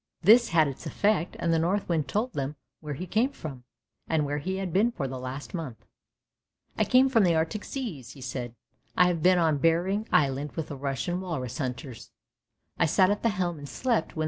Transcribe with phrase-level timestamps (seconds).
[0.31, 3.65] "This had its effect, and the Northwind told them where he came from,
[4.07, 5.85] and where he had been for the last month."
[6.79, 8.55] I come from the Arctic seas," he said."
[8.97, 12.09] I have been on Behring Island with the Russian walrus hunters.
[12.79, 14.19] I sat at the helm and slept when.